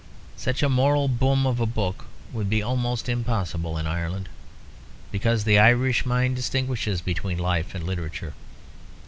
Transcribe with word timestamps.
Such 0.35 0.63
a 0.63 0.67
moral 0.67 1.07
boom 1.07 1.45
of 1.45 1.59
a 1.59 1.67
book 1.67 2.05
would 2.33 2.49
be 2.49 2.63
almost 2.63 3.07
impossible 3.07 3.77
in 3.77 3.85
Ireland, 3.85 4.29
because 5.11 5.43
the 5.43 5.59
Irish 5.59 6.07
mind 6.07 6.35
distinguishes 6.35 7.01
between 7.01 7.37
life 7.37 7.75
and 7.75 7.85
literature. 7.85 8.33